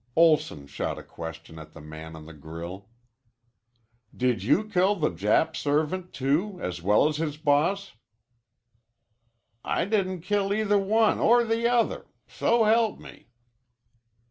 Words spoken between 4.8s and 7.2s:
the Jap servant, too, as well as